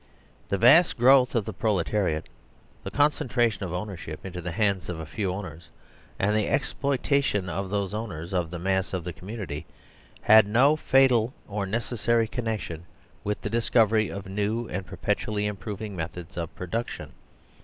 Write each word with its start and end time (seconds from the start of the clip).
The 0.49 0.57
vast 0.57 0.97
growth 0.97 1.35
of 1.35 1.45
the 1.45 1.53
proletariat, 1.53 2.25
the 2.83 2.89
concentration 2.89 3.63
of 3.65 3.71
ownership 3.71 4.25
into 4.25 4.41
the 4.41 4.49
hands 4.49 4.89
of 4.89 4.99
a 4.99 5.05
few 5.05 5.31
owners, 5.31 5.69
and 6.17 6.35
the 6.35 6.47
exploitation 6.49 7.45
by 7.45 7.61
those 7.67 7.93
owners 7.93 8.33
of 8.33 8.49
the 8.49 8.57
mass 8.57 8.95
of 8.95 9.03
the 9.03 9.13
com 9.13 9.29
munity, 9.29 9.65
had 10.21 10.47
no 10.47 10.75
fatal 10.75 11.35
or 11.47 11.67
necessary 11.67 12.27
connection 12.27 12.87
with 13.23 13.41
the 13.43 13.49
discovery 13.51 14.09
of 14.09 14.25
new 14.25 14.67
and 14.69 14.87
perpetually 14.87 15.45
improving 15.45 15.95
methods 15.95 16.35
of 16.35 16.55
production. 16.55 17.11